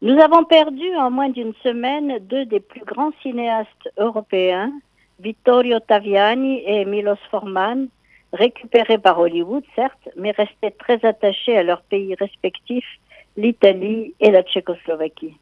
[0.00, 4.72] Nous avons perdu en moins d'une semaine deux des plus grands cinéastes européens,
[5.18, 7.88] Vittorio Taviani et Milos Forman,
[8.32, 13.00] récupérés par Hollywood, certes, mais restés très attachés à leurs pays respectifs,
[13.36, 15.36] l'Italie et la Tchécoslovaquie.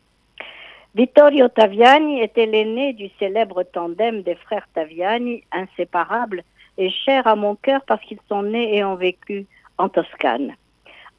[0.94, 6.42] Vittorio Taviani était l'aîné du célèbre tandem des frères Taviani, inséparables
[6.78, 9.44] et chers à mon cœur parce qu'ils sont nés et ont vécu
[9.76, 10.54] en Toscane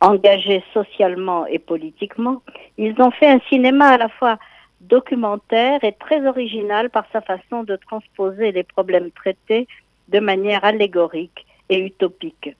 [0.02, 2.42] engagés socialement et politiquement,
[2.78, 4.38] ils ont fait un cinéma à la fois
[4.82, 9.68] documentaire et très original par sa façon de transposer les problèmes traités
[10.10, 12.56] de manière allégorique et utopique.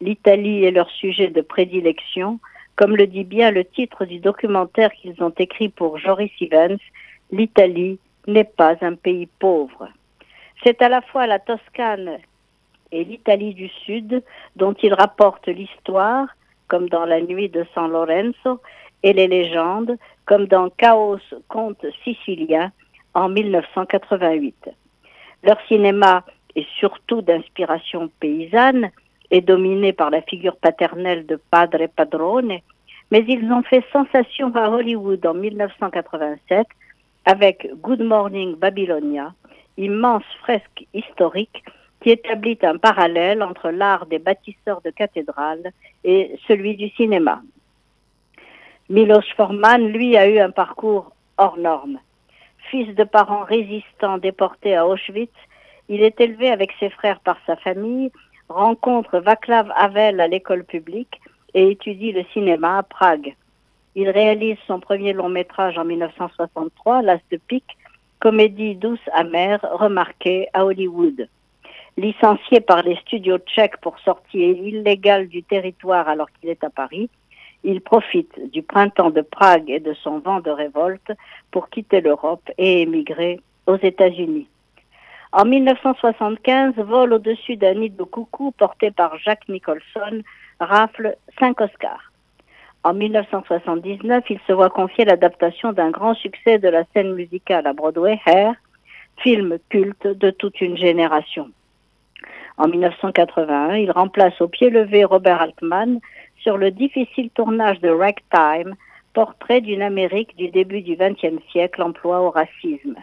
[0.00, 2.38] L'Italie est leur sujet de prédilection,
[2.76, 6.78] comme le dit bien le titre du documentaire qu'ils ont écrit pour Joris Evans,
[7.32, 9.88] L'Italie n'est pas un pays pauvre.
[10.62, 12.18] C'est à la fois la Toscane
[12.92, 14.22] et l'Italie du Sud
[14.54, 16.28] dont ils rapportent l'histoire,
[16.68, 18.60] comme dans La Nuit de San Lorenzo,
[19.02, 22.72] et les légendes, comme dans Chaos, conte sicilien,
[23.14, 24.70] en 1988.
[25.42, 28.90] Leur cinéma est surtout d'inspiration paysanne
[29.30, 32.58] et dominé par la figure paternelle de Padre Padrone,
[33.10, 36.66] mais ils ont fait sensation à Hollywood en 1987
[37.24, 39.32] avec Good Morning Babylonia,
[39.76, 41.64] immense fresque historique
[42.06, 45.72] qui établit un parallèle entre l'art des bâtisseurs de cathédrales
[46.04, 47.42] et celui du cinéma.
[48.88, 51.98] Milos Forman, lui, a eu un parcours hors norme.
[52.70, 55.34] Fils de parents résistants déportés à Auschwitz,
[55.88, 58.12] il est élevé avec ses frères par sa famille,
[58.48, 61.20] rencontre Václav Havel à l'école publique
[61.54, 63.34] et étudie le cinéma à Prague.
[63.96, 67.76] Il réalise son premier long métrage en 1963, L'As de pique,
[68.20, 71.28] comédie douce amère remarquée à Hollywood.
[71.98, 77.08] Licencié par les studios tchèques pour sortie illégale du territoire alors qu'il est à Paris,
[77.64, 81.12] il profite du printemps de Prague et de son vent de révolte
[81.50, 84.46] pour quitter l'Europe et émigrer aux États-Unis.
[85.32, 90.22] En 1975, vol au-dessus d'un nid de coucou porté par Jacques Nicholson
[90.60, 92.12] rafle cinq Oscars.
[92.84, 97.72] En 1979, il se voit confier l'adaptation d'un grand succès de la scène musicale à
[97.72, 98.54] Broadway, Hair,
[99.16, 101.50] film culte de toute une génération.
[102.58, 106.00] En 1981, il remplace au pied levé Robert Altman
[106.38, 108.74] sur le difficile tournage de Ragtime,
[109.12, 112.96] portrait d'une Amérique du début du XXe siècle emploie au racisme.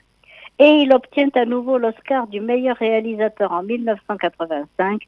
[0.59, 5.01] Et il obtient à nouveau l'Oscar du meilleur réalisateur en 1985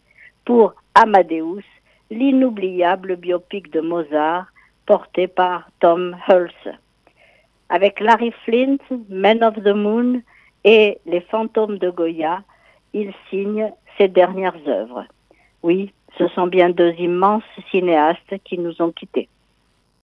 [0.43, 1.63] pour Amadeus,
[2.11, 4.47] l'inoubliable biopic de Mozart
[4.85, 6.75] porté par Tom Hulse.
[7.69, 8.77] Avec Larry Flint,
[9.09, 10.21] Men of the Moon
[10.63, 12.41] et Les fantômes de Goya,
[12.95, 15.03] il signe ses dernières œuvres.
[15.63, 19.27] Oui, ce sont bien deux immenses cinéastes qui nous ont quittés.